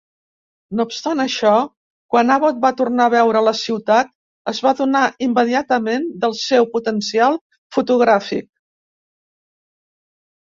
[0.77, 1.49] No obstant això,
[2.13, 4.09] quan Abbott va tornar a veure la ciutat,
[4.53, 7.37] es va adonar immediatament del seu potencial
[7.77, 8.49] fotogràfic.